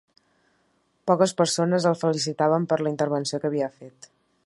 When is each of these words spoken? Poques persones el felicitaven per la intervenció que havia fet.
Poques 1.11 1.35
persones 1.43 1.87
el 1.91 1.99
felicitaven 2.01 2.67
per 2.73 2.83
la 2.85 2.95
intervenció 2.97 3.43
que 3.45 3.53
havia 3.53 3.73
fet. 3.81 4.15